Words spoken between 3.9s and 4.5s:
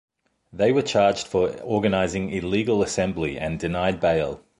bail.